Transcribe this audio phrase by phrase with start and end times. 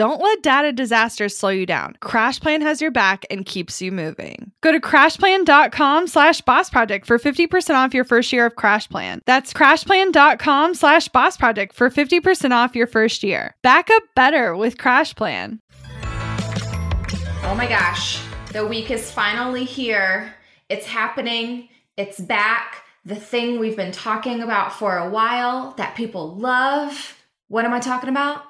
[0.00, 1.94] Don't let data disasters slow you down.
[2.00, 4.50] CrashPlan has your back and keeps you moving.
[4.62, 9.20] Go to crashplan.com slash boss project for 50% off your first year of CrashPlan.
[9.26, 13.54] That's crashplan.com slash boss project for 50% off your first year.
[13.62, 15.58] Back up better with CrashPlan.
[17.42, 18.22] Oh my gosh,
[18.54, 20.34] the week is finally here.
[20.70, 21.68] It's happening.
[21.98, 22.84] It's back.
[23.04, 27.18] The thing we've been talking about for a while that people love.
[27.48, 28.44] What am I talking about?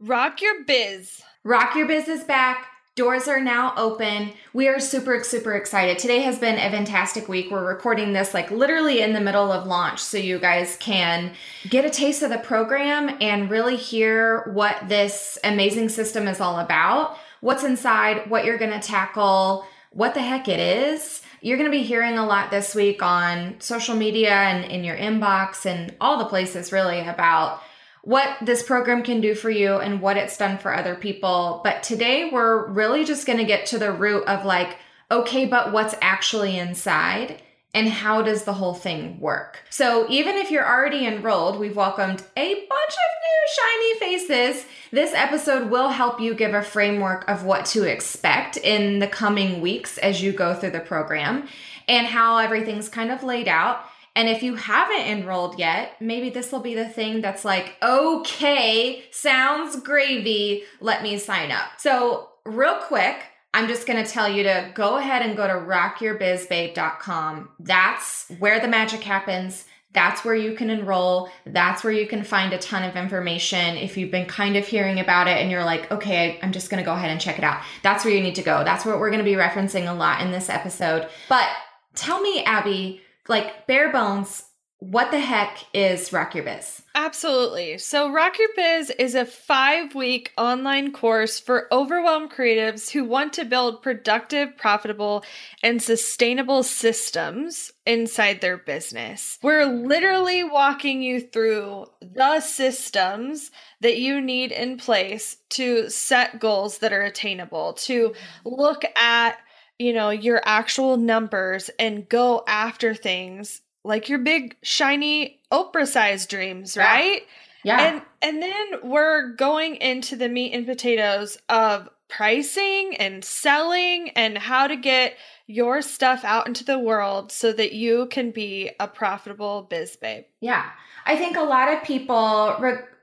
[0.00, 1.22] Rock your biz.
[1.44, 2.66] Rock Your Business back.
[2.96, 4.32] Doors are now open.
[4.52, 5.98] We are super, super excited.
[5.98, 7.50] Today has been a fantastic week.
[7.50, 11.32] We're recording this like literally in the middle of launch so you guys can
[11.68, 16.58] get a taste of the program and really hear what this amazing system is all
[16.58, 21.22] about, what's inside, what you're going to tackle, what the heck it is.
[21.40, 24.96] You're going to be hearing a lot this week on social media and in your
[24.96, 27.60] inbox and all the places really about
[28.04, 31.62] what this program can do for you and what it's done for other people.
[31.64, 34.76] But today we're really just going to get to the root of like,
[35.10, 37.42] okay, but what's actually inside?
[37.72, 39.58] And how does the whole thing work?
[39.68, 44.66] So, even if you're already enrolled, we've welcomed a bunch of new shiny faces.
[44.92, 49.60] This episode will help you give a framework of what to expect in the coming
[49.60, 51.48] weeks as you go through the program
[51.88, 53.84] and how everything's kind of laid out.
[54.16, 59.04] And if you haven't enrolled yet, maybe this will be the thing that's like, okay,
[59.10, 60.62] sounds gravy.
[60.80, 61.66] Let me sign up.
[61.78, 63.16] So, real quick,
[63.52, 67.48] I'm just going to tell you to go ahead and go to rockyourbizbabe.com.
[67.60, 69.64] That's where the magic happens.
[69.92, 71.30] That's where you can enroll.
[71.46, 73.76] That's where you can find a ton of information.
[73.76, 76.82] If you've been kind of hearing about it and you're like, okay, I'm just going
[76.82, 77.62] to go ahead and check it out.
[77.84, 78.64] That's where you need to go.
[78.64, 81.08] That's what we're going to be referencing a lot in this episode.
[81.28, 81.48] But
[81.94, 84.44] tell me, Abby, like bare bones,
[84.90, 86.82] what the heck is Rock Your Biz?
[86.94, 87.78] Absolutely.
[87.78, 93.32] So, Rock Your Biz is a five week online course for overwhelmed creatives who want
[93.34, 95.24] to build productive, profitable,
[95.62, 99.38] and sustainable systems inside their business.
[99.42, 106.78] We're literally walking you through the systems that you need in place to set goals
[106.78, 108.14] that are attainable, to
[108.44, 109.38] look at
[109.78, 116.28] you know, your actual numbers and go after things like your big shiny Oprah sized
[116.30, 116.84] dreams, Yeah.
[116.84, 117.22] right?
[117.64, 117.80] Yeah.
[117.80, 124.38] And and then we're going into the meat and potatoes of pricing and selling and
[124.38, 125.16] how to get
[125.46, 130.24] your stuff out into the world so that you can be a profitable biz babe.
[130.40, 130.70] Yeah.
[131.06, 132.56] I think a lot of people,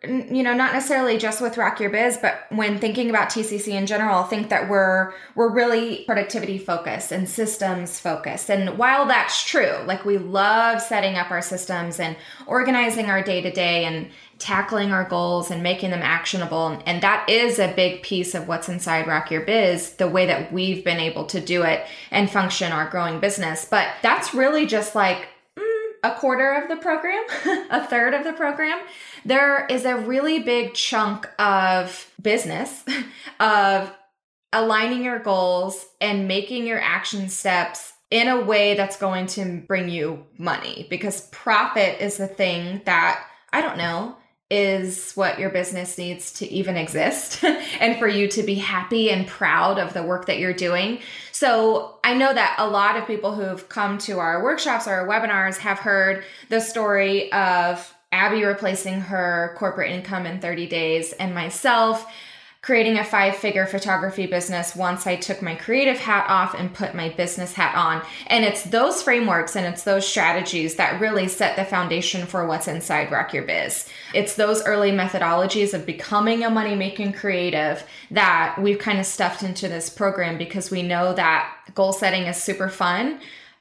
[0.04, 3.86] you know, not necessarily just with Rock Your Biz, but when thinking about TCC in
[3.86, 8.50] general, think that we're we're really productivity focused and systems focused.
[8.50, 12.16] And while that's true, like we love setting up our systems and
[12.47, 14.09] organizing our day to day and
[14.41, 18.67] tackling our goals and making them actionable, and that is a big piece of what's
[18.67, 22.72] inside Rock Your Biz, the way that we've been able to do it and function
[22.72, 23.66] our growing business.
[23.70, 25.28] But that's really just like
[25.58, 27.23] mm, a quarter of the program,
[27.70, 28.82] a third of the program,
[29.23, 32.84] there is a really big chunk of business
[33.40, 33.94] of
[34.52, 39.87] aligning your goals and making your action steps in a way that's going to bring
[39.87, 40.87] you money.
[40.90, 43.23] Because profit is the thing that
[43.53, 44.17] I don't know
[44.52, 47.42] is what your business needs to even exist
[47.80, 51.00] and for you to be happy and proud of the work that you're doing.
[51.32, 55.08] So I know that a lot of people who've come to our workshops or our
[55.08, 61.34] webinars have heard the story of Abby replacing her corporate income in 30 days and
[61.34, 62.06] myself
[62.61, 66.93] creating a five figure photography business once I took my creative hat off and put
[66.93, 68.03] my business hat on.
[68.28, 72.67] And it's those frameworks and it's those strategies that really set the foundation for what's
[72.67, 73.90] inside Rock Your Biz.
[74.13, 79.41] It's those early methodologies of becoming a money making creative that we've kind of stuffed
[79.41, 83.19] into this program because we know that goal setting is super fun,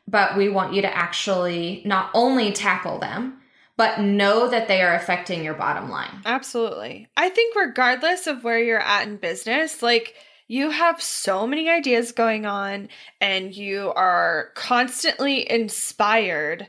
[0.09, 3.40] but we want you to actually not only tackle them,
[3.81, 6.21] but know that they are affecting your bottom line.
[6.27, 7.09] Absolutely.
[7.17, 10.17] I think, regardless of where you're at in business, like
[10.49, 12.91] you have so many ideas going on
[13.23, 16.69] and you are constantly inspired,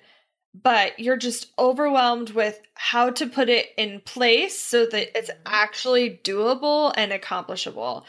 [0.55, 5.41] but you're just overwhelmed with how to put it in place so that it's mm-hmm.
[5.47, 8.05] actually doable and accomplishable.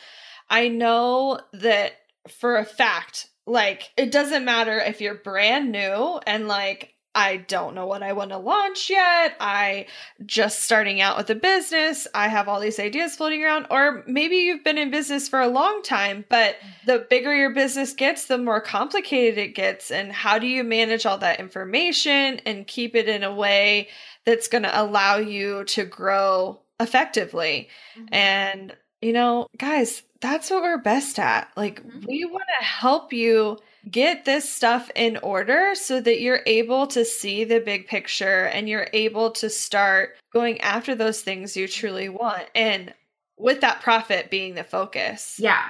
[0.49, 1.95] I know that
[2.29, 7.75] for a fact, like, it doesn't matter if you're brand new and like, I don't
[7.75, 9.37] know what I want to launch yet.
[9.39, 9.87] I
[10.25, 12.07] just starting out with a business.
[12.15, 15.49] I have all these ideas floating around or maybe you've been in business for a
[15.49, 16.57] long time, but
[16.87, 21.05] the bigger your business gets, the more complicated it gets and how do you manage
[21.05, 23.89] all that information and keep it in a way
[24.25, 27.69] that's going to allow you to grow effectively.
[27.97, 28.15] Mm-hmm.
[28.15, 31.51] And you know, guys, that's what we're best at.
[31.57, 32.07] Like mm-hmm.
[32.07, 33.59] we want to help you
[33.91, 38.69] get this stuff in order so that you're able to see the big picture and
[38.69, 42.45] you're able to start going after those things you truly want.
[42.55, 42.95] And
[43.37, 45.39] with that profit being the focus.
[45.39, 45.65] Yeah.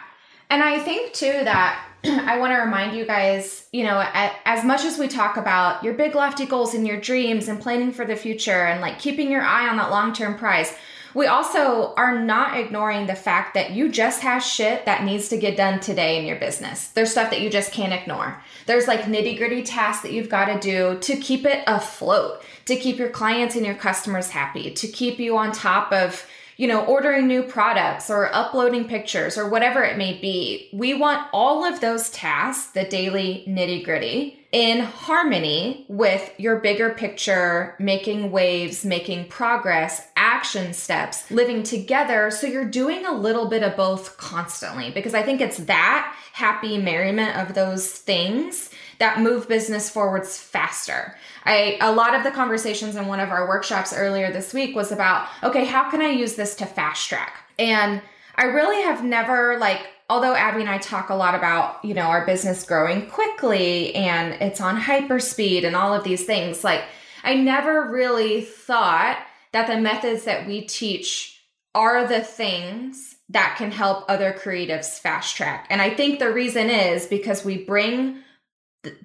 [0.50, 4.04] And I think too that I want to remind you guys, you know,
[4.44, 7.92] as much as we talk about your big lofty goals and your dreams and planning
[7.92, 10.74] for the future and like keeping your eye on that long term prize,
[11.14, 15.36] we also are not ignoring the fact that you just have shit that needs to
[15.36, 16.88] get done today in your business.
[16.88, 18.42] There's stuff that you just can't ignore.
[18.66, 22.76] There's like nitty gritty tasks that you've got to do to keep it afloat, to
[22.76, 26.26] keep your clients and your customers happy, to keep you on top of
[26.56, 30.68] you know, ordering new products or uploading pictures or whatever it may be.
[30.72, 36.90] We want all of those tasks, the daily nitty gritty, in harmony with your bigger
[36.90, 42.30] picture, making waves, making progress, action steps, living together.
[42.30, 46.76] So you're doing a little bit of both constantly because I think it's that happy
[46.76, 51.16] merriment of those things that move business forwards faster.
[51.44, 54.92] I a lot of the conversations in one of our workshops earlier this week was
[54.92, 57.48] about, okay, how can I use this to fast track?
[57.58, 58.02] And
[58.36, 62.02] I really have never like although Abby and I talk a lot about, you know,
[62.02, 66.82] our business growing quickly and it's on hyperspeed and all of these things, like
[67.24, 69.18] I never really thought
[69.52, 71.40] that the methods that we teach
[71.74, 75.66] are the things that can help other creatives fast track.
[75.70, 78.18] And I think the reason is because we bring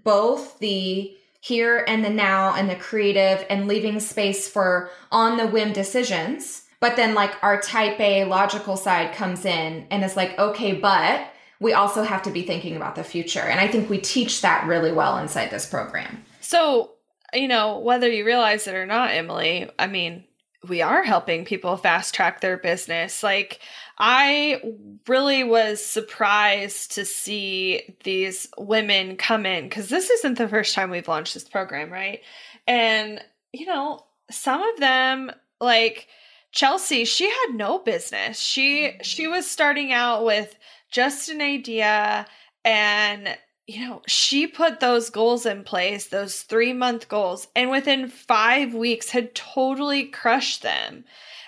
[0.03, 5.47] both the here and the now and the creative and leaving space for on the
[5.47, 10.38] whim decisions but then like our type A logical side comes in and is like,
[10.38, 11.27] okay, but
[11.59, 13.39] we also have to be thinking about the future.
[13.41, 16.23] And I think we teach that really well inside this program.
[16.39, 16.91] So,
[17.33, 20.25] you know, whether you realize it or not, Emylee, I mean,
[20.68, 23.23] we are helping people fast track their business.
[23.23, 23.59] Like,
[23.97, 24.61] I
[25.07, 30.92] really was surprised to see these women come in because this isn't the first time
[30.92, 32.21] we've launched this program, right?
[32.68, 33.23] And,
[33.54, 36.07] you know, some of them, like,
[36.51, 38.39] Chelsea, she had no business.
[38.39, 39.33] She she mm-hmm.
[39.33, 40.56] was starting out with
[40.89, 42.25] just an idea
[42.63, 43.37] and
[43.68, 49.09] you know, she put those goals in place, those 3-month goals, and within 5 weeks
[49.09, 51.04] had totally crushed them.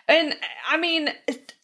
[0.06, 0.36] And
[0.68, 1.10] I mean,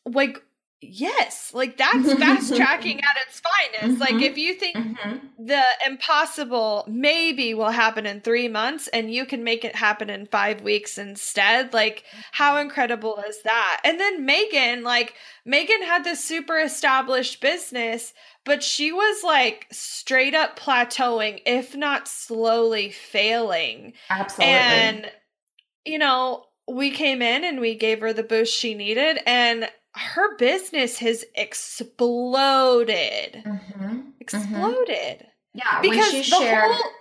[0.06, 0.42] like
[0.82, 3.94] yes like that's fast tracking at its finest.
[3.94, 4.02] Mm-hmm.
[4.02, 5.46] like if you think mm-hmm.
[5.46, 10.26] the impossible maybe will happen in three months and you can make it happen in
[10.28, 13.82] five weeks instead like how incredible is that?
[13.84, 15.14] And then megan like
[15.46, 18.14] megan had this super established business
[18.44, 23.94] but she was like straight up plateauing if not slowly failing.
[24.10, 24.54] Absolutely.
[24.54, 25.12] And
[25.86, 30.36] you know we came in and we gave her the boost she needed and her
[30.38, 32.88] business has exploded.
[33.46, 34.00] Mm-hmm.
[34.20, 35.20] Exploded.
[35.20, 35.58] Mm-hmm.
[35.58, 36.72] Yeah, because when she shared.
[36.72, 36.92] Whole...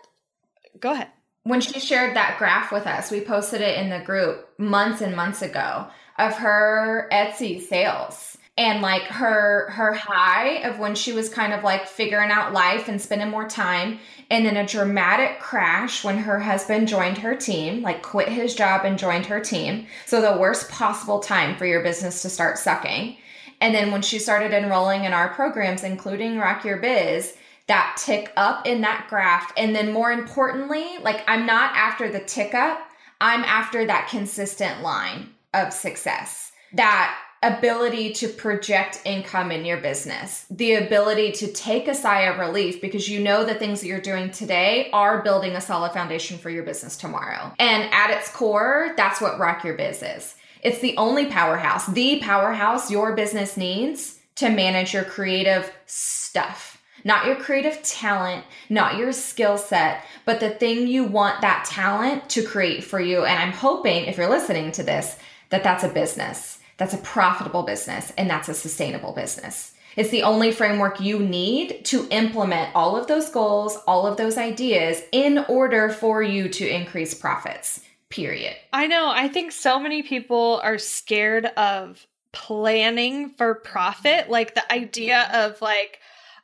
[0.81, 1.09] Go ahead.
[1.43, 5.15] When she shared that graph with us, we posted it in the group months and
[5.15, 5.87] months ago
[6.19, 8.39] of her Etsy sales.
[8.57, 12.89] And like her her high of when she was kind of like figuring out life
[12.89, 13.99] and spending more time.
[14.31, 18.85] And then a dramatic crash when her husband joined her team like quit his job
[18.85, 19.87] and joined her team.
[20.07, 23.17] So the worst possible time for your business to start sucking.
[23.61, 28.33] And then when she started enrolling in our programs including rock your biz that tick
[28.37, 29.53] up in that graph.
[29.57, 32.89] And then more importantly like i'm not after the tick up.
[33.21, 36.53] I'm after that consistent line of success.
[36.75, 42.39] That ability to project income in your business, the ability to take a sigh of
[42.39, 46.39] relief because you know the things that you're doing today are building a solid foundation
[46.39, 47.53] for your business tomorrow.
[47.59, 50.35] And at its core, that's what Rock Your Biz is.
[50.63, 56.81] It's the only powerhouse, the powerhouse your business needs to manage your creative stuff.
[57.05, 62.31] Not your creative talent, not your skill set, but the thing you want that talent
[62.31, 63.25] to create for you.
[63.25, 65.19] And I'm hoping, if you're listening to this,
[65.51, 69.75] that that's a business that's a profitable business and that's a sustainable business.
[69.97, 74.37] It's the only framework you need to implement all of those goals, all of those
[74.37, 77.81] ideas in order for you to increase profits.
[78.09, 78.57] Period.
[78.73, 79.11] I know.
[79.11, 84.29] I think so many people are scared of planning for profit.
[84.29, 86.01] Like the idea of like,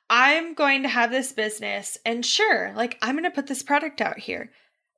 [0.08, 4.00] I'm going to have this business and sure, like I'm going to put this product
[4.00, 4.50] out here.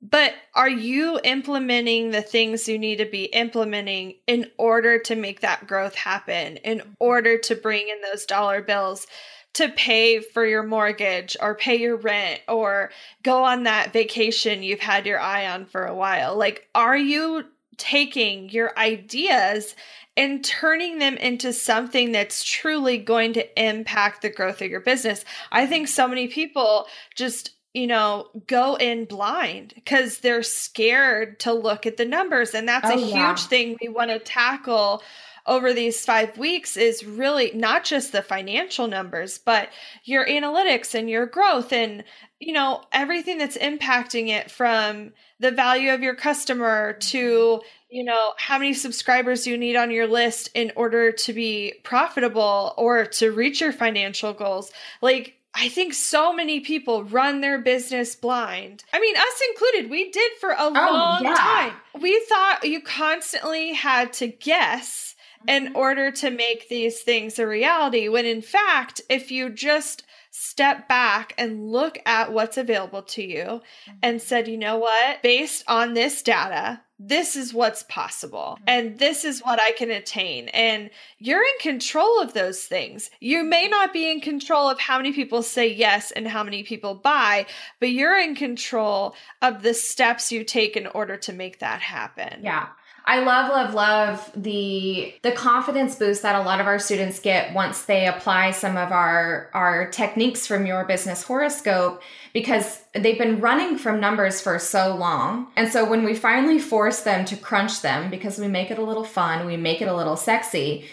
[0.09, 5.39] But are you implementing the things you need to be implementing in order to make
[5.39, 9.07] that growth happen, in order to bring in those dollar bills
[9.53, 12.91] to pay for your mortgage or pay your rent or
[13.23, 16.35] go on that vacation you've had your eye on for a while?
[16.35, 17.45] Like, are you
[17.77, 19.73] taking your ideas
[20.17, 25.23] and turning them into something that's truly going to impact the growth of your business?
[25.49, 31.53] I think so many people just you know, go in blind because they're scared to
[31.53, 32.53] look at the numbers.
[32.53, 33.35] And that's oh, a huge yeah.
[33.35, 35.01] thing we want to tackle
[35.45, 39.69] over these five weeks is really not just the financial numbers, but
[40.05, 42.03] your analytics and your growth and,
[42.39, 48.33] you know, everything that's impacting it from the value of your customer to, you know,
[48.37, 53.31] how many subscribers you need on your list in order to be profitable or to
[53.31, 54.71] reach your financial goals.
[55.01, 58.83] Like, I think so many people run their business blind.
[58.91, 61.35] I mean, us included, we did for a oh, long yeah.
[61.35, 61.73] time.
[62.01, 65.15] We thought you constantly had to guess
[65.47, 65.67] mm-hmm.
[65.67, 70.87] in order to make these things a reality, when in fact, if you just step
[70.87, 73.91] back and look at what's available to you mm-hmm.
[74.01, 78.63] and said, you know what, based on this data, this is what's possible mm-hmm.
[78.67, 80.49] and this is what I can attain.
[80.49, 83.09] And you're in control of those things.
[83.19, 86.63] You may not be in control of how many people say yes and how many
[86.63, 87.45] people buy,
[87.79, 92.41] but you're in control of the steps you take in order to make that happen.
[92.43, 92.67] Yeah.
[93.05, 97.53] I love, love, love the the confidence boost that a lot of our students get
[97.53, 102.01] once they apply some of our our techniques from your business horoscope
[102.33, 105.47] because they've been running from numbers for so long.
[105.57, 108.83] And so when we finally force them to crunch them because we make it a
[108.83, 110.85] little fun, we make it a little sexy,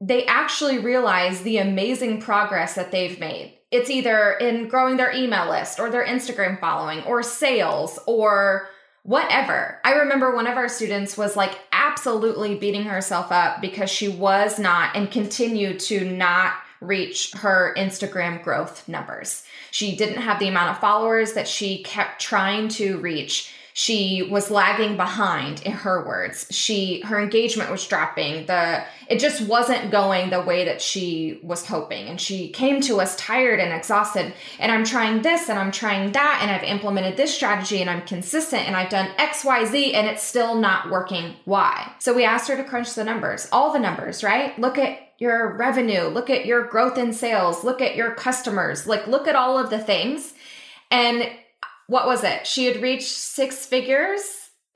[0.00, 3.58] they actually realize the amazing progress that they've made.
[3.72, 8.68] It's either in growing their email list or their Instagram following or sales or
[9.02, 9.80] whatever.
[9.84, 14.58] I remember one of our students was like absolutely beating herself up because she was
[14.58, 19.44] not and continued to not reach her Instagram growth numbers.
[19.70, 24.50] She didn't have the amount of followers that she kept trying to reach she was
[24.50, 26.48] lagging behind in her words.
[26.50, 28.46] She her engagement was dropping.
[28.46, 32.08] The it just wasn't going the way that she was hoping.
[32.08, 34.34] And she came to us tired and exhausted.
[34.58, 38.02] And i'm trying this and i'm trying that and i've implemented this strategy and i'm
[38.02, 41.36] consistent and i've done xyz and it's still not working.
[41.44, 41.92] Why?
[42.00, 44.58] So we asked her to crunch the numbers all the numbers right?
[44.58, 46.08] Look at your revenue.
[46.08, 47.62] Look at your growth in sales.
[47.62, 48.88] Look at your customers.
[48.88, 50.34] Like look at all of the things.
[50.90, 51.30] And
[51.88, 52.46] what was it?
[52.46, 54.20] She had reached six figures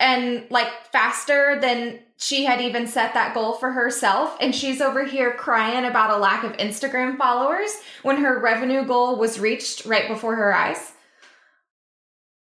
[0.01, 4.37] and like faster than she had even set that goal for herself.
[4.41, 7.71] And she's over here crying about a lack of Instagram followers
[8.03, 10.93] when her revenue goal was reached right before her eyes.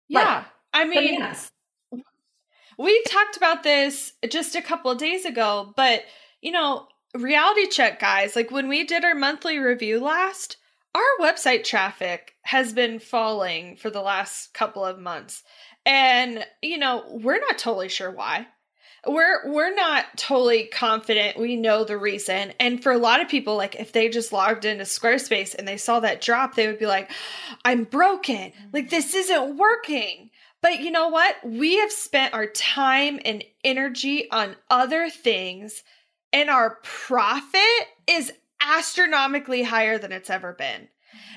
[0.09, 0.37] Yeah.
[0.37, 1.50] Like, I mean, bananas.
[2.78, 6.02] we talked about this just a couple of days ago, but
[6.40, 10.56] you know, reality check, guys, like when we did our monthly review last,
[10.95, 15.43] our website traffic has been falling for the last couple of months.
[15.85, 18.47] And, you know, we're not totally sure why.
[19.07, 22.55] We're we're not totally confident we know the reason.
[22.59, 25.77] And for a lot of people like if they just logged into Squarespace and they
[25.77, 27.11] saw that drop, they would be like,
[27.67, 28.53] "I'm broken.
[28.73, 30.31] Like this isn't working."
[30.63, 31.37] But you know what?
[31.45, 35.83] We have spent our time and energy on other things
[36.33, 37.61] and our profit
[38.09, 40.89] is astronomically higher than it's ever been.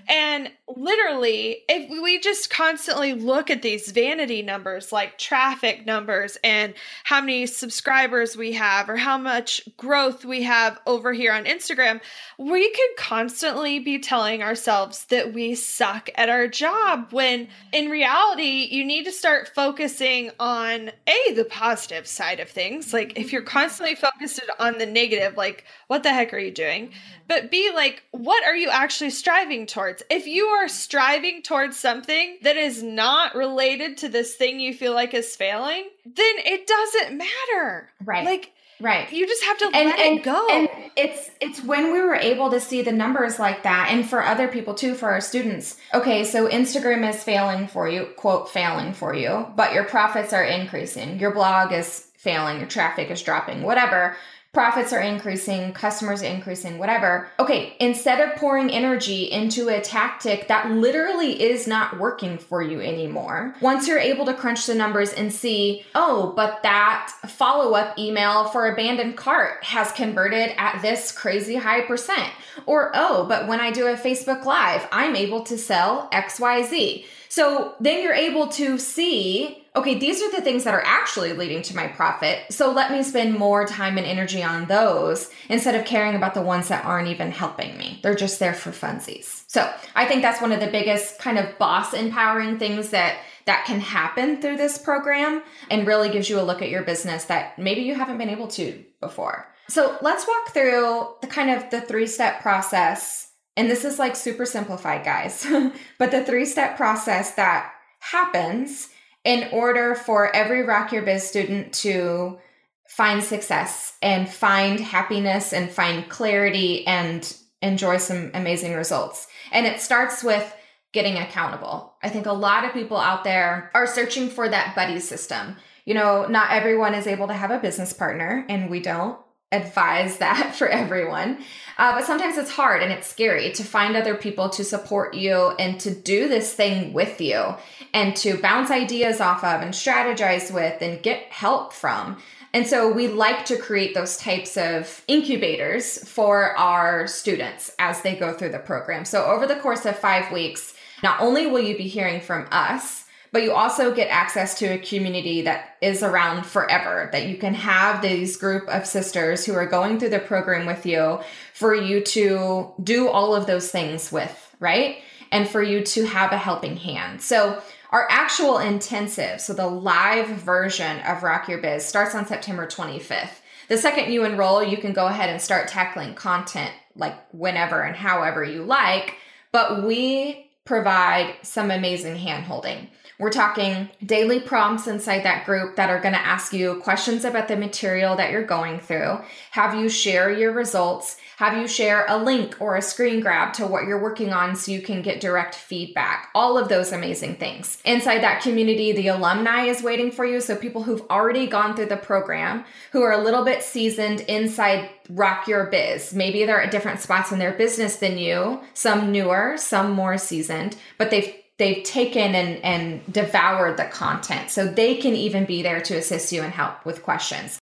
[0.08, 6.74] And literally, if we just constantly look at these vanity numbers like traffic numbers and
[7.04, 12.02] how many subscribers we have or how much growth we have over here on Instagram,
[12.38, 18.68] we could constantly be telling ourselves that we suck at our job when in reality,
[18.72, 22.94] you need to start focusing on A, the positive side of things.
[22.94, 26.88] Like if you're constantly focused on the negative, like what the heck are you doing?
[26.88, 27.18] Mm-hmm.
[27.28, 30.04] But B, like what are you actually striving towards?
[30.10, 34.94] If you are striving towards something that is not related to this thing you feel
[34.94, 37.90] like is failing, then it doesn't matter.
[38.04, 38.26] Right.
[38.26, 39.12] Like Right.
[39.12, 40.48] You just have to and, let and, it go.
[40.52, 44.24] And it's it's when we were able to see the numbers like that, and for
[44.24, 45.78] other people too, for our students.
[45.94, 50.44] Okay, so Instagram is failing for you, quote failing for you, but your profits are
[50.44, 51.20] increasing.
[51.20, 54.16] Your blog is failing, your traffic is dropping, whatever
[54.58, 57.30] profits are increasing, customers are increasing, whatever.
[57.38, 62.82] Okay, instead of pouring energy into a tactic that literally is not working for you
[62.82, 68.00] anymore, once you're able to crunch the numbers and see, oh, but that follow up
[68.00, 72.34] email for abandoned cart has converted at this crazy high percent.
[72.66, 77.06] Or, oh, but when I do a Facebook Live, I'm able to sell XYZ.
[77.30, 81.62] So then you're able to see okay, these are the things that are actually leading
[81.62, 82.40] to my profit.
[82.50, 86.42] So let me spend more time and energy on those instead of caring about the
[86.42, 88.00] ones that aren't even helping me.
[88.02, 89.44] They're just there for funsies.
[89.48, 93.66] So I think that's one of the biggest kind of boss empowering things that that
[93.66, 97.58] can happen through this program and really gives you a look at your business that
[97.58, 99.48] maybe you haven't been able to before.
[99.70, 103.32] So let's walk through the kind of the three step process.
[103.56, 105.48] And this is like super simplified, guys,
[105.98, 108.90] but the three step process that happens
[109.28, 112.40] in order for every Rock Your Biz student to
[112.88, 119.28] find success and find happiness and find clarity and enjoy some amazing results.
[119.52, 120.56] And it starts with
[120.94, 121.94] getting accountable.
[122.02, 125.58] I think a lot of people out there are searching for that buddy system.
[125.84, 129.20] You know, not everyone is able to have a business partner, and we don't
[129.52, 131.40] advise that for everyone.
[131.78, 135.50] Uh, but sometimes it's hard and it's scary to find other people to support you
[135.60, 137.56] and to do this thing with you
[137.94, 142.18] and to bounce ideas off of and strategize with and get help from.
[142.54, 148.16] And so we like to create those types of incubators for our students as they
[148.16, 149.06] go through the program.
[149.06, 153.06] So over the course of five weeks, not only will you be hearing from us,
[153.32, 157.54] but you also get access to a community that is around forever that you can
[157.54, 161.20] have these group of sisters who are going through the program with you
[161.54, 164.98] for you to do all of those things with right?
[165.32, 167.22] And for you to have a helping hand.
[167.22, 167.62] So
[167.92, 173.40] our actual intensive so the live version of rock your biz starts on september 25th
[173.70, 177.96] the second you enroll you can go ahead and start tackling content like whenever and
[177.96, 179.16] however you like
[179.52, 185.90] but we provide some amazing hand holding we're talking daily prompts inside that group that
[185.90, 189.20] are going to ask you questions about the material that you're going through,
[189.52, 193.66] have you share your results, have you share a link or a screen grab to
[193.66, 196.30] what you're working on so you can get direct feedback.
[196.36, 197.80] All of those amazing things.
[197.86, 200.42] Inside that community, the alumni is waiting for you.
[200.42, 204.90] So people who've already gone through the program, who are a little bit seasoned inside
[205.10, 206.14] Rock Your Biz.
[206.14, 210.76] Maybe they're at different spots in their business than you, some newer, some more seasoned,
[210.98, 214.50] but they've they've taken and, and devoured the content.
[214.50, 217.60] So they can even be there to assist you and help with questions.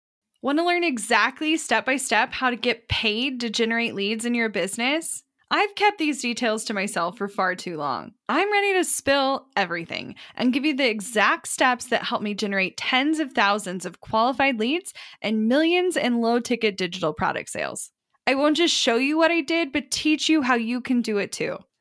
[0.42, 4.34] Want to learn exactly step by step how to get paid to generate leads in
[4.34, 5.22] your business?
[5.52, 8.12] I've kept these details to myself for far too long.
[8.28, 12.76] I'm ready to spill everything and give you the exact steps that help me generate
[12.76, 17.90] tens of thousands of qualified leads and millions in low ticket digital product sales.
[18.28, 21.18] I won't just show you what I did, but teach you how you can do
[21.18, 21.58] it too.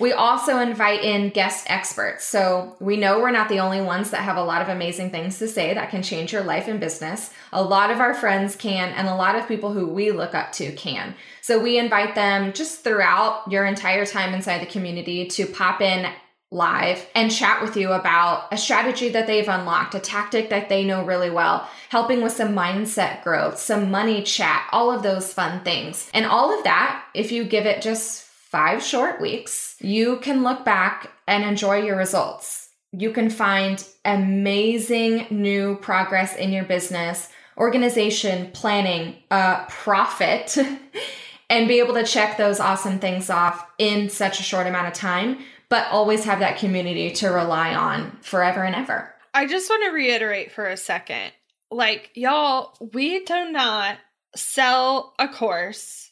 [0.00, 2.24] We also invite in guest experts.
[2.24, 5.38] So we know we're not the only ones that have a lot of amazing things
[5.38, 7.30] to say that can change your life and business.
[7.52, 10.52] A lot of our friends can, and a lot of people who we look up
[10.52, 11.14] to can.
[11.42, 16.10] So we invite them just throughout your entire time inside the community to pop in
[16.50, 20.84] live and chat with you about a strategy that they've unlocked, a tactic that they
[20.84, 25.62] know really well, helping with some mindset growth, some money chat, all of those fun
[25.64, 26.10] things.
[26.12, 28.21] And all of that, if you give it just
[28.52, 32.68] five short weeks, you can look back and enjoy your results.
[32.92, 40.58] You can find amazing new progress in your business, organization, planning, uh, profit,
[41.50, 44.92] and be able to check those awesome things off in such a short amount of
[44.92, 45.38] time,
[45.70, 49.14] but always have that community to rely on forever and ever.
[49.32, 51.32] I just want to reiterate for a second
[51.72, 53.96] like, y'all, we do not
[54.36, 56.11] sell a course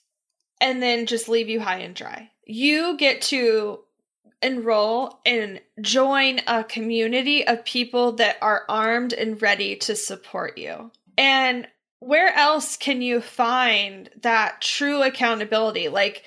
[0.61, 2.31] and then just leave you high and dry.
[2.45, 3.81] You get to
[4.43, 10.91] enroll and join a community of people that are armed and ready to support you.
[11.19, 11.69] And
[11.99, 15.89] where else can you find that true accountability?
[15.89, 16.25] Like,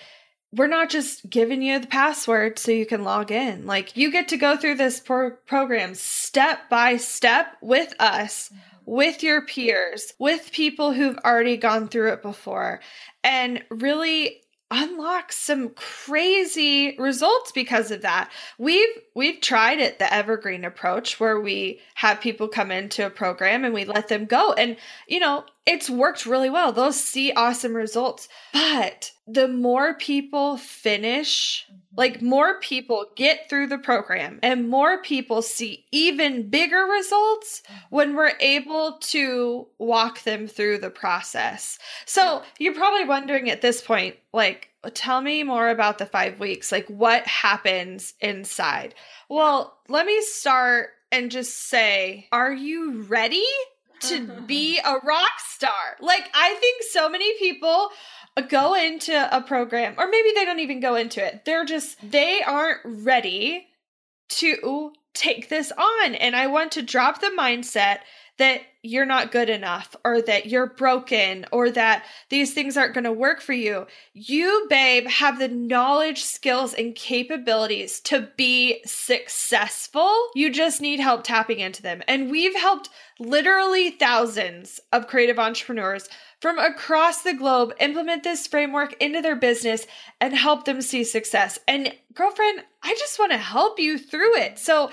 [0.51, 3.65] we're not just giving you the password so you can log in.
[3.65, 8.51] Like, you get to go through this pro- program step by step with us,
[8.85, 12.79] with your peers, with people who've already gone through it before,
[13.23, 14.41] and really
[14.73, 18.31] unlock some crazy results because of that.
[18.57, 23.63] We've we've tried it the evergreen approach where we have people come into a program
[23.63, 26.71] and we let them go and you know, it's worked really well.
[26.71, 28.27] They'll see awesome results.
[28.51, 35.41] But the more people finish, like more people get through the program and more people
[35.41, 41.77] see even bigger results when we're able to walk them through the process.
[42.06, 46.71] So you're probably wondering at this point, like, tell me more about the five weeks.
[46.71, 48.95] Like, what happens inside?
[49.29, 53.45] Well, let me start and just say, are you ready
[54.09, 55.97] to be a rock star?
[55.99, 57.89] Like, I think so many people
[58.49, 61.45] go into a program, or maybe they don't even go into it.
[61.45, 63.67] They're just, they aren't ready
[64.29, 66.15] to take this on.
[66.15, 67.99] And I want to drop the mindset
[68.37, 73.03] that you're not good enough or that you're broken or that these things aren't going
[73.03, 73.85] to work for you.
[74.13, 80.11] You, babe, have the knowledge, skills, and capabilities to be successful.
[80.35, 82.01] You just need help tapping into them.
[82.07, 86.09] And we've helped literally thousands of creative entrepreneurs
[86.41, 89.85] from across the globe implement this framework into their business
[90.19, 91.59] and help them see success.
[91.67, 94.59] And girlfriend, I just want to help you through it.
[94.59, 94.91] So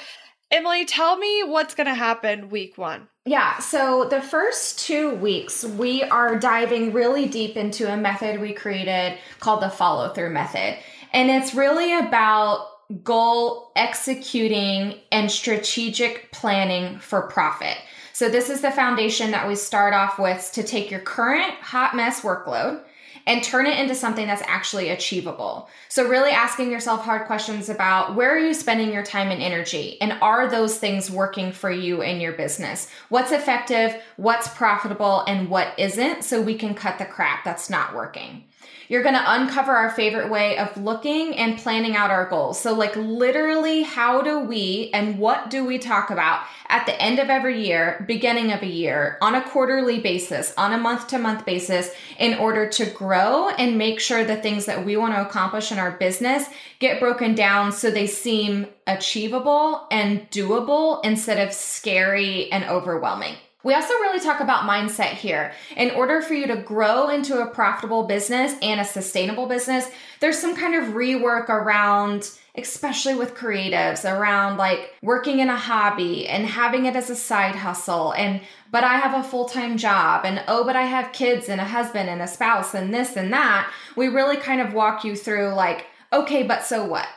[0.52, 3.08] Emylee, tell me what's going to happen week one.
[3.30, 8.52] Yeah, so the first two weeks, we are diving really deep into a method we
[8.52, 10.76] created called the follow through method.
[11.12, 12.66] And it's really about
[13.04, 17.76] goal executing and strategic planning for profit.
[18.14, 21.94] So, this is the foundation that we start off with to take your current hot
[21.94, 22.82] mess workload
[23.30, 25.68] and turn it into something that's actually achievable.
[25.88, 30.00] So, really asking yourself hard questions about where are you spending your time and energy?
[30.00, 32.90] And are those things working for you in your business?
[33.08, 36.24] What's effective, what's profitable, and what isn't?
[36.24, 38.46] So, we can cut the crap that's not working.
[38.90, 42.60] You're going to uncover our favorite way of looking and planning out our goals.
[42.60, 47.20] So, like, literally, how do we and what do we talk about at the end
[47.20, 51.18] of every year, beginning of a year, on a quarterly basis, on a month to
[51.18, 55.24] month basis, in order to grow and make sure the things that we want to
[55.24, 56.48] accomplish in our business
[56.80, 63.36] get broken down so they seem achievable and doable instead of scary and overwhelming.
[63.62, 65.52] We also really talk about mindset here.
[65.76, 70.38] In order for you to grow into a profitable business and a sustainable business, there's
[70.38, 76.46] some kind of rework around, especially with creatives, around like working in a hobby and
[76.46, 78.12] having it as a side hustle.
[78.12, 80.24] And, but I have a full time job.
[80.24, 83.30] And oh, but I have kids and a husband and a spouse and this and
[83.34, 83.70] that.
[83.94, 87.08] We really kind of walk you through like, okay, but so what?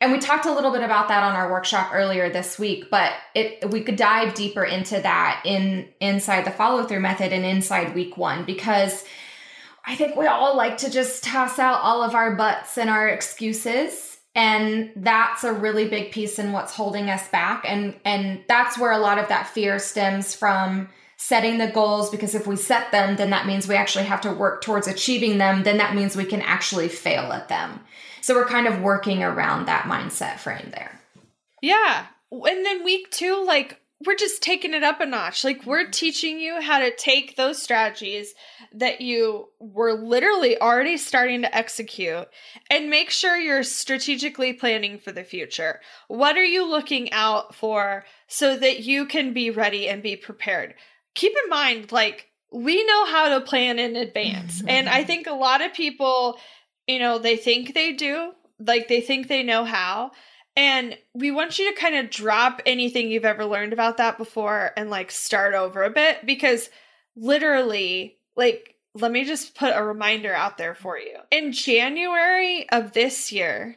[0.00, 3.12] And we talked a little bit about that on our workshop earlier this week, but
[3.34, 7.94] it we could dive deeper into that in inside the follow through method and inside
[7.94, 9.04] week 1 because
[9.84, 13.08] I think we all like to just toss out all of our butts and our
[13.08, 14.18] excuses.
[14.34, 17.64] And that's a really big piece in what's holding us back.
[17.66, 22.34] And and that's where a lot of that fear stems from setting the goals because
[22.34, 25.62] if we set them then that means we actually have to work towards achieving them
[25.64, 27.80] then that means we can actually fail at them
[28.20, 31.00] so we're kind of working around that mindset frame there.
[31.62, 32.06] Yeah.
[32.30, 35.44] And then week two, like, we're just taking it up a notch.
[35.44, 38.34] Like, we're teaching you how to take those strategies
[38.72, 42.28] that you were literally already starting to execute
[42.70, 45.80] and make sure you're strategically planning for the future.
[46.06, 50.74] What are you looking out for so that you can be ready and be prepared?
[51.18, 54.58] Keep in mind, like, we know how to plan in advance.
[54.58, 54.68] Mm-hmm.
[54.70, 56.38] and I think a lot of people
[56.88, 60.10] you know, they think they do, like they think they know how.
[60.56, 64.72] And we want you to kind of drop anything you've ever learned about that before
[64.76, 66.68] and like start over a bit because
[67.14, 71.16] literally, like, let me just put a reminder out there for you.
[71.30, 73.76] In January of this year,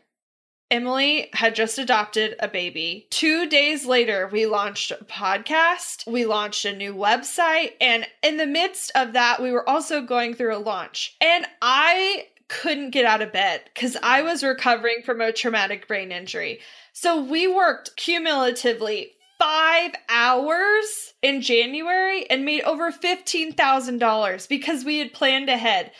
[0.72, 3.06] Emylee had just adopted a baby.
[3.10, 6.10] Two days later, we launched a podcast.
[6.10, 7.74] We launched a new website.
[7.82, 11.16] And in the midst of that, we were also going through a launch.
[11.20, 16.12] And I couldn't get out of bed because I was recovering from a traumatic brain
[16.12, 16.60] injury.
[16.94, 25.14] So we worked cumulatively five hours in January and made over $15,000 because we had
[25.14, 25.92] planned ahead.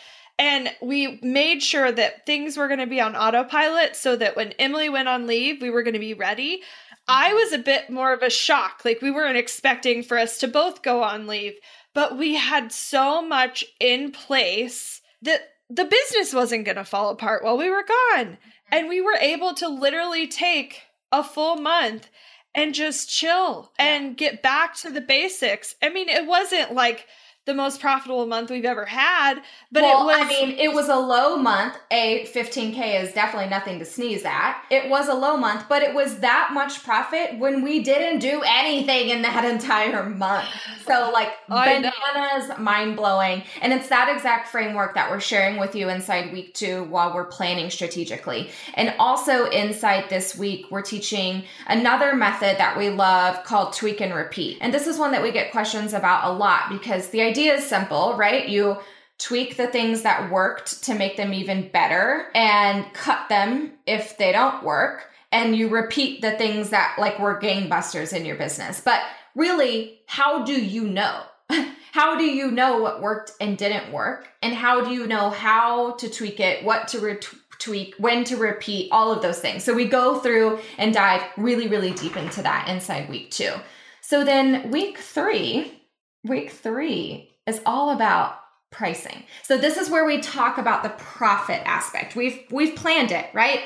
[0.42, 4.56] And we made sure that things were going to be on autopilot so that when
[4.60, 6.64] Emylee went on leave, we were going to be ready.
[7.08, 8.82] I was a bit more of a shock.
[8.84, 11.54] Like, we weren't expecting for us to both go on leave,
[11.94, 17.44] but we had so much in place that the business wasn't going to fall apart
[17.44, 18.26] while we were gone.
[18.26, 18.50] Mm-hmm.
[18.72, 22.10] And we were able to literally take a full month
[22.56, 23.86] and just chill yeah.
[23.86, 25.76] and get back to the basics.
[25.84, 27.06] I mean, it wasn't like
[27.46, 29.42] the most profitable month we've ever had.
[29.72, 31.76] But well, it was I mean, it was a low month.
[31.90, 34.62] A 15K is definitely nothing to sneeze at.
[34.70, 38.44] It was a low month, but it was that much profit when we didn't do
[38.46, 40.48] anything in that entire month.
[40.86, 43.44] So like bananas, mind blowing.
[43.62, 47.26] And it's that exact framework that we're sharing with you inside week two while we're
[47.26, 48.52] planning strategically.
[48.76, 54.14] And also inside this week, we're teaching another method that we love called tweak and
[54.14, 54.60] repeat.
[54.62, 57.66] And this is one that we get questions about a lot because the idea is
[57.66, 58.48] simple, right?
[58.48, 58.78] You
[59.18, 64.32] tweak the things that worked to make them even better and cut them if they
[64.32, 65.10] don't work.
[65.32, 68.82] And you repeat the things that like were gangbusters in your business.
[68.82, 69.02] But
[69.36, 71.22] really, how do you know?
[71.92, 74.28] how do you know what worked and didn't work?
[74.42, 77.20] And how do you know how to tweak it, what to
[77.60, 79.64] tweak, when to repeat, all of those things.
[79.64, 83.54] So we go through and dive really, really deep into that inside week two.
[84.02, 85.81] So then week three,
[86.24, 88.36] week three is all about
[88.72, 89.24] pricing.
[89.44, 92.16] So this is where we talk about the profit aspect.
[92.16, 93.62] We've we've planned it, right?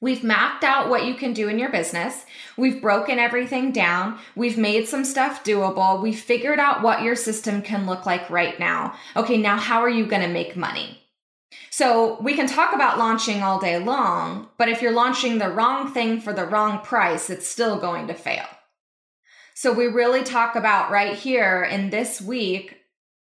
[0.00, 2.26] We've mapped out what you can do in your business.
[2.56, 4.18] We've broken everything down.
[4.36, 6.02] We've made some stuff doable.
[6.02, 8.94] We've figured out what your system can look like right now.
[9.16, 11.02] Okay, now how are you going to make money?
[11.70, 15.92] So we can talk about launching all day long, but if you're launching the wrong
[15.92, 18.46] thing for the wrong price, it's still going to fail
[19.58, 22.76] So we really talk about right here in this week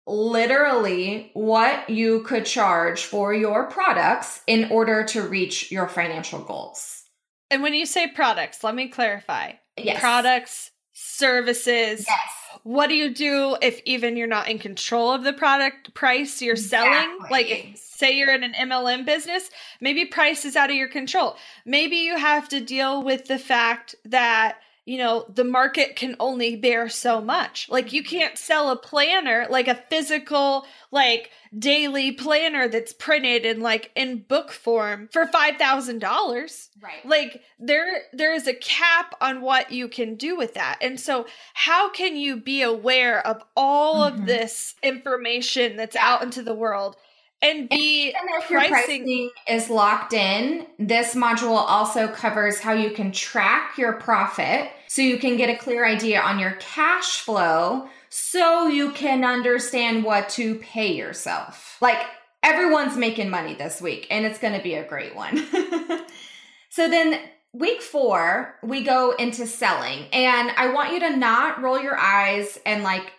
[0.06, 7.04] literally what you could charge for your products in order to reach your financial goals.
[7.50, 9.54] And when you say products, let me clarify.
[9.76, 10.00] Yes.
[10.00, 12.06] Products, services.
[12.08, 12.30] Yes.
[12.62, 16.56] What do you do if even you're not in control of the product price you're
[16.56, 16.92] selling?
[16.92, 17.30] Exactly.
[17.32, 19.50] Like say you're in an MLM business,
[19.82, 21.38] maybe price is out of your control.
[21.66, 26.56] Maybe you have to deal with the fact that you know, the market can only
[26.56, 27.70] bear so much.
[27.70, 33.62] Like you can't sell a planner, like a physical, like daily planner that's printed in
[33.62, 36.70] like in book form for $5,000.
[36.82, 37.06] Right.
[37.06, 40.80] Like there there is a cap on what you can do with that.
[40.82, 44.22] And so how can you be aware of all Mhm.
[44.22, 46.08] of this information that's Yeah.
[46.14, 46.96] out into the world
[47.42, 52.74] and be And if your pricing pricing is locked in, this module also covers how
[52.74, 57.22] you can track your profit so you can get a clear idea on your cash
[57.22, 61.78] flow so you can understand what to pay yourself.
[61.80, 62.00] Like
[62.44, 65.38] everyone's making money this week and it's going to be a great one.
[66.70, 67.20] so then
[67.54, 72.60] week 4, we go into selling and I want you to not roll your eyes
[72.66, 73.14] and like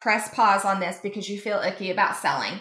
[0.00, 2.54] press pause on this because you feel icky about selling.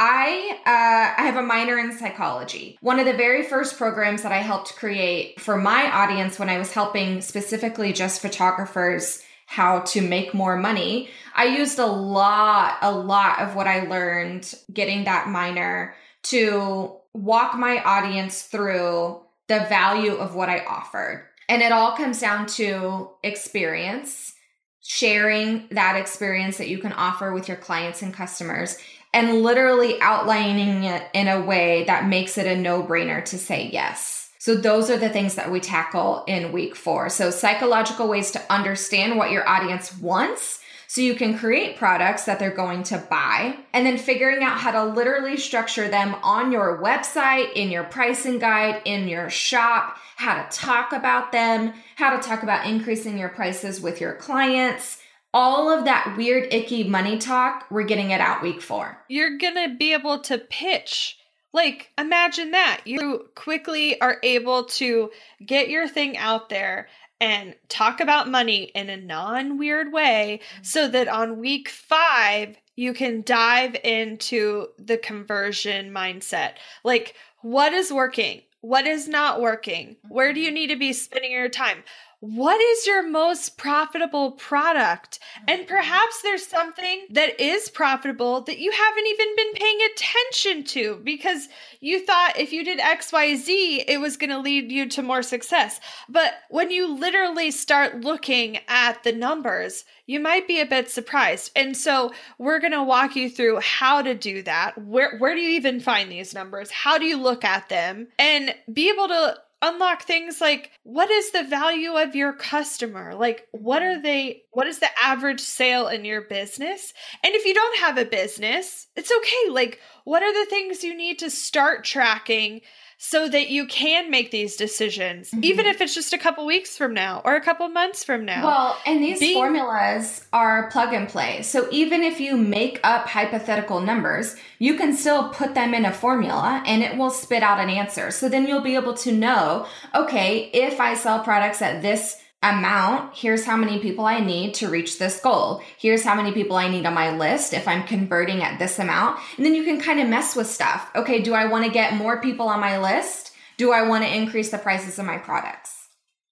[0.00, 2.78] I uh, I have a minor in psychology.
[2.80, 6.56] One of the very first programs that I helped create for my audience when I
[6.56, 12.92] was helping specifically just photographers how to make more money, I used a lot, a
[12.92, 20.14] lot of what I learned getting that minor to walk my audience through the value
[20.14, 21.26] of what I offered.
[21.48, 24.34] And it all comes down to experience,
[24.82, 28.78] sharing that experience that you can offer with your clients and customers
[29.12, 33.68] and literally outlining it in a way that makes it a no brainer to say
[33.72, 34.30] yes.
[34.38, 37.08] So, those are the things that we tackle in week four.
[37.08, 42.38] So, psychological ways to understand what your audience wants so you can create products that
[42.38, 46.80] they're going to buy, and then figuring out how to literally structure them on your
[46.82, 52.26] website, in your pricing guide, in your shop, how to talk about them, how to
[52.26, 54.98] talk about increasing your prices with your clients
[55.34, 59.04] all of that weird, icky money talk, we're getting it out week four.
[59.08, 61.18] you're gonna be able to pitch.
[61.52, 62.82] Like, imagine that.
[62.84, 65.10] You quickly are able to
[65.44, 66.88] get your thing out there
[67.20, 72.92] and talk about money in a non weird way so that on week five, you
[72.92, 76.52] can dive into the conversion mindset.
[76.84, 78.42] Like, what is working?
[78.60, 79.96] What is not working?
[80.08, 81.82] Where do you need to be spending your time?
[82.20, 85.20] What is your most profitable product?
[85.46, 85.68] And mm-hmm.
[85.68, 91.48] perhaps there's something that is profitable that you haven't even been paying attention to because
[91.80, 95.78] you thought if you did XYZ, it was going to lead you to more success.
[96.08, 101.52] But when you literally start looking at the numbers, you might be a bit surprised.
[101.54, 104.76] And so we're going to walk you through how to do that.
[104.76, 106.70] Where where do you even find these numbers?
[106.72, 111.30] How do you look at them and be able to unlock things like what is
[111.30, 113.14] the value of your customer?
[113.14, 114.02] Like what are mm-hmm.
[114.02, 116.92] they what is the average sale in your business?
[117.24, 119.50] And if you don't have a business it's okay.
[119.50, 122.60] Like what are the things you need to start tracking
[123.00, 125.70] so that you can make these decisions even Mhm.
[125.70, 128.76] if it's just a couple weeks from now or a couple months from now Well,
[128.84, 131.42] and these Being- formulas are plug and play.
[131.42, 135.92] So even if you make up hypothetical numbers, you can still put them in a
[135.92, 138.10] formula and it will spit out an answer.
[138.10, 143.16] So then you'll be able to know, okay, if I sell products at this amount,
[143.16, 145.60] here's how many people I need to reach this goal.
[145.76, 149.18] Here's how many people I need on my list if I'm converting at this amount.
[149.36, 150.88] And then you can kind of mess with stuff.
[150.94, 153.32] Okay, do I want to get more people on my list?
[153.56, 155.74] Do I want to increase the prices of my products?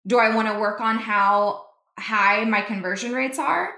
[0.07, 1.65] Do I want to work on how
[1.99, 3.71] high my conversion rates are?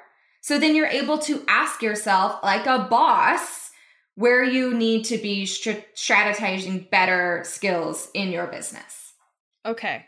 [0.43, 3.71] So then you're able to ask yourself, like a boss,
[4.17, 9.15] where you need to be str- strategizing better skills in your business.
[9.65, 10.05] Okay.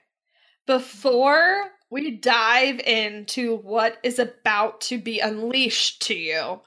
[0.67, 6.61] Before we dive into what is about to be unleashed to you,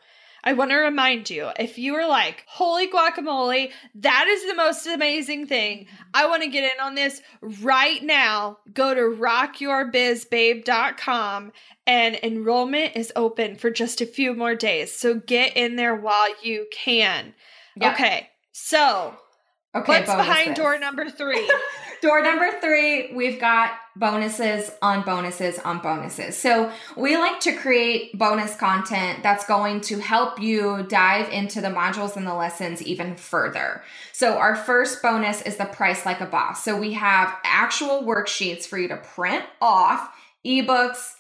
[0.45, 4.85] I want to remind you if you are like, holy guacamole, that is the most
[4.85, 5.87] amazing thing.
[6.13, 8.57] I want to get in on this right now.
[8.73, 8.99] Go to
[10.23, 11.51] rockyourbizbabe.com
[11.87, 14.91] and enrollment is open for just a few more days.
[14.91, 17.33] So get in there while you can.
[17.79, 17.93] Yep.
[17.93, 18.29] Okay.
[18.51, 19.15] So,
[19.75, 19.91] Okay.
[19.91, 20.55] what's behind bonuses.
[20.63, 21.49] door number three?
[22.03, 26.37] Door number three, we've got bonuses on bonuses on bonuses.
[26.37, 31.69] So we like to create bonus content that's going to help you dive into the
[31.69, 33.83] modules and the lessons even further.
[34.11, 36.61] So our first bonus is the price like a boss.
[36.65, 40.13] So we have actual worksheets for you to print off,
[40.45, 41.13] ebooks,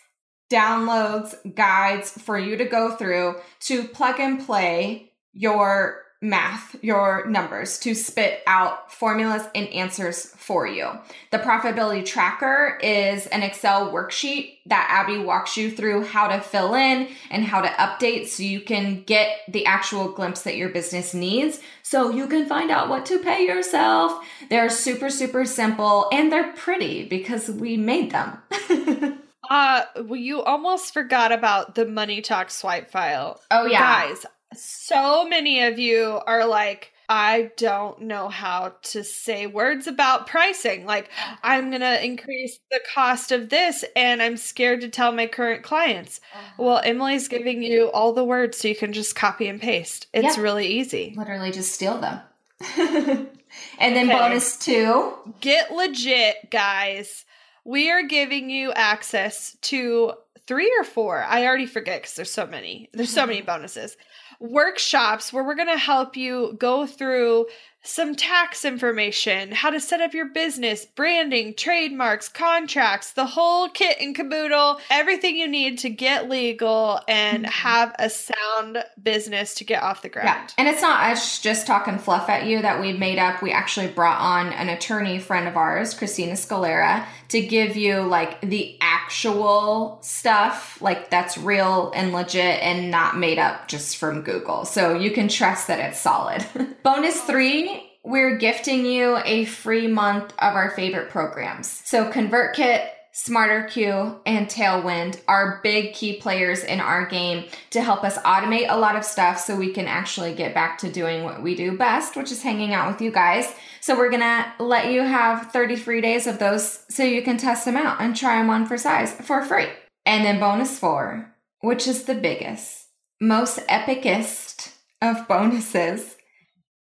[0.51, 7.77] downloads, guides for you to go through to plug and play your math, your numbers
[7.79, 10.89] to spit out formulas and answers for you.
[11.31, 16.75] The profitability tracker is an Excel worksheet that Abby walks you through how to fill
[16.75, 21.13] in and how to update so you can get the actual glimpse that your business
[21.13, 24.25] needs so you can find out what to pay yourself.
[24.49, 28.37] They're super, super simple and they're pretty because we made them.
[29.49, 33.41] uh, well, you almost forgot about the Money Talk swipe file.
[33.51, 33.79] Oh, yeah.
[34.07, 34.25] Guys,
[34.55, 40.85] so many of you are like, I don't know how to say words about pricing.
[40.85, 41.09] Like,
[41.43, 45.63] I'm going to increase the cost of this and I'm scared to tell my current
[45.63, 46.21] clients.
[46.33, 46.63] Uh-huh.
[46.63, 50.07] Well, Emylee's giving you all the words so you can just copy and paste.
[50.13, 51.13] It's really easy.
[51.15, 52.21] Literally just steal them.
[52.77, 54.17] and then okay.
[54.17, 57.25] bonus two get legit, guys.
[57.65, 60.13] We are giving you access to
[60.47, 61.23] three or four.
[61.23, 62.89] I already forget because there's so many.
[62.93, 63.97] There's so many bonuses
[64.39, 67.47] workshops where we're going to help you go through
[67.83, 73.97] some tax information, how to set up your business, branding, trademarks, contracts, the whole kit
[73.99, 77.51] and caboodle, everything you need to get legal and mm-hmm.
[77.51, 80.27] have a sound business to get off the ground.
[80.27, 80.47] Yeah.
[80.57, 83.41] And it's not us just talking fluff at you that we've made up.
[83.41, 88.39] We actually brought on an attorney friend of ours, Christina Scalera, to give you like
[88.41, 94.65] the actual stuff, like that's real and legit and not made up just from Google.
[94.65, 96.45] So you can trust that it's solid.
[96.83, 101.81] Bonus three, we're gifting you a free month of our favorite programs.
[101.85, 108.17] So ConvertKit, SmarterQueue, and Tailwind are big key players in our game to help us
[108.19, 111.53] automate a lot of stuff so we can actually get back to doing what we
[111.53, 113.53] do best, which is hanging out with you guys.
[113.81, 117.65] So we're gonna let you have 30 free days of those so you can test
[117.65, 119.67] them out and try them on for size for free.
[120.07, 122.87] And then bonus four, which is the biggest,
[123.21, 126.15] most epicest of bonuses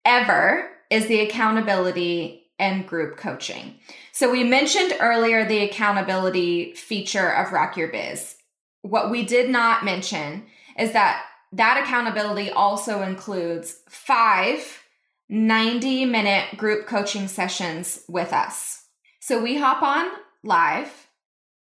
[0.06, 3.80] ever, is the accountability and group coaching.
[4.12, 8.36] So we mentioned earlier the accountability feature of Rock Your Biz.
[8.82, 10.46] What we did not mention
[10.78, 14.82] is that that accountability also includes five
[15.30, 18.84] 90 minute group coaching sessions with us.
[19.22, 20.12] So we hop on
[20.44, 21.08] live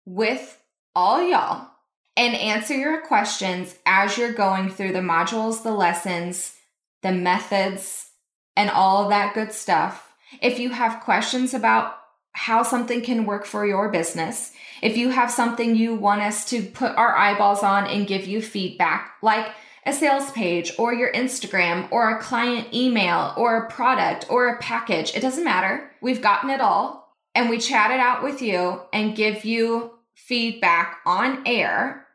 [0.04, 0.60] with
[0.94, 1.68] all y'all
[2.16, 6.56] and answer your questions as you're going through the modules, the lessons,
[7.02, 8.10] the methods,
[8.56, 10.14] and all of that good stuff.
[10.42, 11.99] If you have questions about
[12.32, 14.52] how something can work for your business,
[14.82, 18.40] if you have something you want us to put our eyeballs on and give you
[18.40, 19.52] feedback, like
[19.86, 24.58] a sales page or your Instagram or a client email or a product or a
[24.58, 25.14] package.
[25.14, 25.90] It doesn't matter.
[26.00, 30.98] We've gotten it all and we chat it out with you and give you feedback
[31.06, 32.06] on air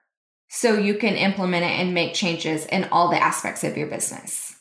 [0.48, 4.55] so you can implement it and make changes in all the aspects of your business.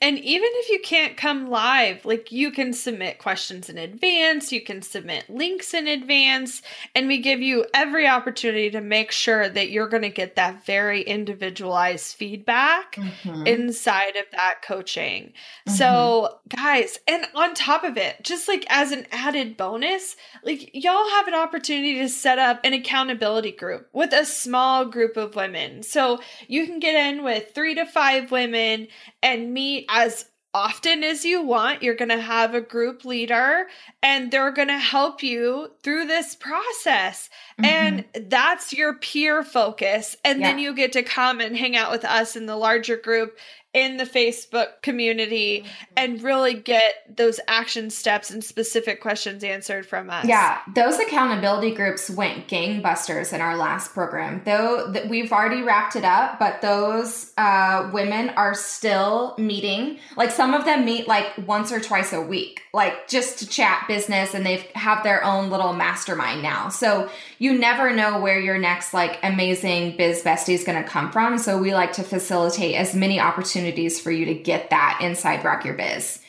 [0.00, 4.60] And even if you can't come live, like you can submit questions in advance, you
[4.60, 6.62] can submit links in advance,
[6.94, 10.64] and we give you every opportunity to make sure that you're going to get that
[10.64, 13.46] very individualized feedback mm-hmm.
[13.46, 15.32] inside of that coaching.
[15.66, 15.72] Mm-hmm.
[15.72, 21.10] So, guys, and on top of it, just like as an added bonus, like y'all
[21.10, 25.82] have an opportunity to set up an accountability group with a small group of women.
[25.82, 28.86] So, you can get in with 3 to 5 women
[29.22, 31.82] and meet as often as you want.
[31.82, 33.66] You're going to have a group leader
[34.02, 37.28] and they're going to help you through this process.
[37.60, 37.64] Mm-hmm.
[37.64, 40.16] And that's your peer focus.
[40.24, 40.48] And yeah.
[40.48, 43.36] then you get to come and hang out with us in the larger group
[43.74, 45.92] in the Facebook community mm-hmm.
[45.96, 50.24] and really get those action steps and specific questions answered from us.
[50.24, 54.40] Yeah, those accountability groups went gangbusters in our last program.
[54.44, 59.98] Though th- we've already wrapped it up, but those uh, women are still meeting.
[60.16, 63.84] Like some of them meet like once or twice a week, like just to chat
[63.86, 66.70] business, and they have their own little mastermind now.
[66.70, 71.12] So you never know where your next like amazing biz bestie is going to come
[71.12, 71.36] from.
[71.36, 73.57] So we like to facilitate as many opportunities
[74.00, 76.20] for you to get that inside Rock Your Biz.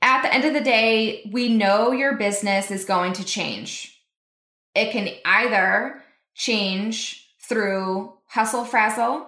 [0.00, 4.00] At the end of the day, we know your business is going to change.
[4.74, 6.02] It can either
[6.34, 9.26] change through hustle frazzle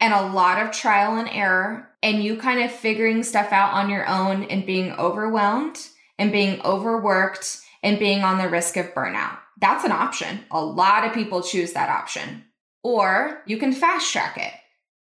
[0.00, 3.90] and a lot of trial and error, and you kind of figuring stuff out on
[3.90, 5.86] your own and being overwhelmed
[6.18, 10.40] and being overworked and being on the risk of burnout that's an option.
[10.50, 12.44] A lot of people choose that option.
[12.82, 14.52] Or you can fast track it.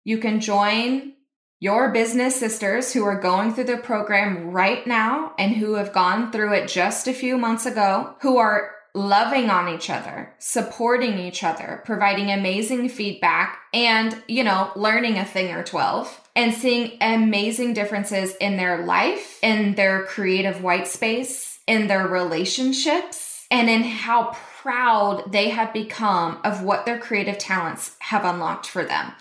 [0.03, 1.13] You can join
[1.64, 6.30] your business sisters who are going through the program right now and who have gone
[6.30, 11.41] through it just a few months ago, who are loving on each other, supporting each
[11.41, 17.74] other, providing amazing feedback, and, you know, learning a thing or 12 and seeing amazing
[17.74, 24.36] differences in their life, in their creative white space, in their relationships, and in how
[24.61, 29.14] proud they have become of what their creative talents have unlocked for them.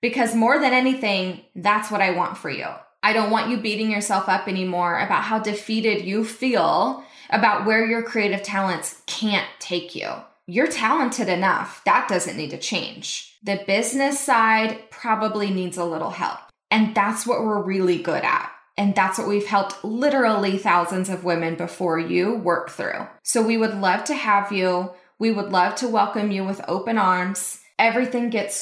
[0.00, 2.66] Because more than anything, that's what I want for you.
[3.02, 7.86] I don't want you beating yourself up anymore about how defeated you feel about where
[7.86, 10.08] your creative talents can't take you.
[10.46, 11.82] You're talented enough.
[11.84, 13.36] That doesn't need to change.
[13.42, 16.38] The business side probably needs a little help.
[16.70, 18.50] And that's what we're really good at.
[18.76, 23.06] And that's what we've helped literally thousands of women before you work through.
[23.24, 24.92] So we would love to have you.
[25.18, 27.60] We would love to welcome you with open arms.
[27.78, 28.56] Everything gets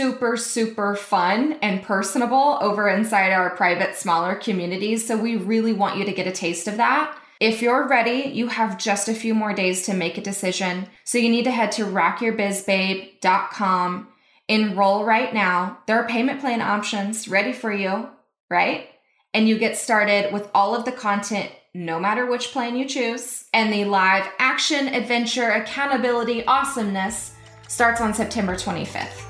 [0.00, 5.06] super, super fun and personable over inside our private, smaller communities.
[5.06, 7.14] So we really want you to get a taste of that.
[7.38, 10.86] If you're ready, you have just a few more days to make a decision.
[11.04, 14.08] So you need to head to rockyourbizbabe.com,
[14.48, 15.80] enroll right now.
[15.86, 18.08] There are payment plan options ready for you,
[18.48, 18.88] right?
[19.34, 23.44] And you get started with all of the content no matter which plan you choose.
[23.52, 27.34] And the live action, adventure, accountability, awesomeness
[27.68, 29.29] starts on September 25th.